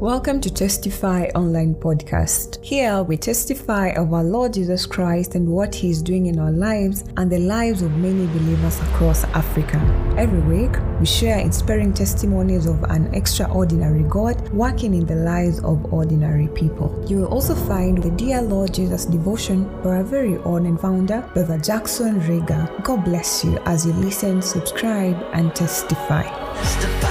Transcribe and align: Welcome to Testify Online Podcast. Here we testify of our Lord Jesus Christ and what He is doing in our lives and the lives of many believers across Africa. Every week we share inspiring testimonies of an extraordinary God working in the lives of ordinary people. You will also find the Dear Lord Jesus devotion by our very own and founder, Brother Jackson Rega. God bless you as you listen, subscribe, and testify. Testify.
Welcome 0.00 0.40
to 0.40 0.50
Testify 0.50 1.24
Online 1.34 1.74
Podcast. 1.74 2.64
Here 2.64 3.02
we 3.02 3.18
testify 3.18 3.88
of 3.88 4.14
our 4.14 4.24
Lord 4.24 4.54
Jesus 4.54 4.86
Christ 4.86 5.34
and 5.34 5.46
what 5.46 5.74
He 5.74 5.90
is 5.90 6.00
doing 6.00 6.24
in 6.24 6.38
our 6.38 6.52
lives 6.52 7.04
and 7.18 7.30
the 7.30 7.40
lives 7.40 7.82
of 7.82 7.94
many 7.98 8.26
believers 8.28 8.80
across 8.80 9.24
Africa. 9.24 9.76
Every 10.16 10.40
week 10.40 10.74
we 11.00 11.04
share 11.04 11.38
inspiring 11.38 11.92
testimonies 11.92 12.64
of 12.64 12.82
an 12.84 13.12
extraordinary 13.14 14.04
God 14.04 14.48
working 14.54 14.94
in 14.94 15.04
the 15.04 15.16
lives 15.16 15.58
of 15.58 15.92
ordinary 15.92 16.48
people. 16.48 17.04
You 17.06 17.18
will 17.18 17.28
also 17.28 17.54
find 17.54 18.02
the 18.02 18.10
Dear 18.12 18.40
Lord 18.40 18.72
Jesus 18.72 19.04
devotion 19.04 19.64
by 19.82 19.96
our 19.96 20.02
very 20.02 20.38
own 20.38 20.64
and 20.64 20.80
founder, 20.80 21.28
Brother 21.34 21.58
Jackson 21.58 22.26
Rega. 22.26 22.74
God 22.84 23.04
bless 23.04 23.44
you 23.44 23.58
as 23.66 23.84
you 23.84 23.92
listen, 23.92 24.40
subscribe, 24.40 25.22
and 25.34 25.54
testify. 25.54 26.22
Testify. 26.54 27.09